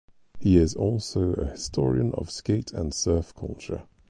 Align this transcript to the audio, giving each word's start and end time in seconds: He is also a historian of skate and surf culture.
He 0.39 0.57
is 0.57 0.73
also 0.73 1.33
a 1.33 1.45
historian 1.45 2.11
of 2.15 2.31
skate 2.31 2.71
and 2.73 2.91
surf 2.91 3.35
culture. 3.35 3.83